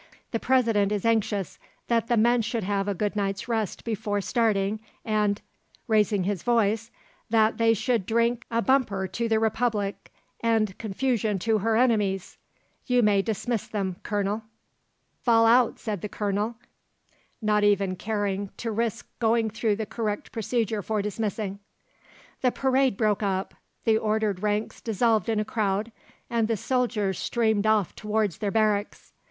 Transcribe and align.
The 0.31 0.39
President 0.39 0.91
is 0.91 1.05
anxious 1.05 1.59
that 1.87 2.07
the 2.07 2.17
men 2.17 2.41
should 2.41 2.63
have 2.63 2.87
a 2.87 2.95
good 2.95 3.15
night's 3.15 3.47
rest 3.47 3.83
before 3.83 4.19
starting, 4.19 4.79
and," 5.05 5.39
raising 5.87 6.23
his 6.23 6.41
voice, 6.41 6.89
"that 7.29 7.59
they 7.59 7.75
should 7.75 8.07
drink 8.07 8.43
a 8.49 8.63
bumper 8.63 9.07
to 9.09 9.29
the 9.29 9.39
Republic 9.39 10.11
and 10.39 10.75
confusion 10.79 11.37
to 11.45 11.59
her 11.59 11.77
enemies. 11.77 12.39
You 12.87 13.03
may 13.03 13.21
dismiss 13.21 13.67
them, 13.67 13.97
Colonel." 14.01 14.41
"Fall 15.21 15.45
out," 15.45 15.77
said 15.77 16.01
the 16.01 16.09
Colonel, 16.09 16.55
not 17.39 17.63
even 17.63 17.95
caring 17.95 18.49
to 18.57 18.71
risk 18.71 19.07
going 19.19 19.51
through 19.51 19.75
the 19.75 19.85
correct 19.85 20.31
procedure 20.31 20.81
for 20.81 21.03
dismissing. 21.03 21.59
The 22.41 22.51
parade 22.51 22.97
broke 22.97 23.21
up. 23.21 23.53
The 23.83 23.99
ordered 23.99 24.41
ranks 24.41 24.81
dissolved 24.81 25.29
in 25.29 25.39
a 25.39 25.45
crowd, 25.45 25.91
and 26.27 26.47
the 26.47 26.57
soldiers 26.57 27.19
streamed 27.19 27.67
off 27.67 27.93
towards 27.93 28.39
their 28.39 28.49
barracks. 28.49 29.13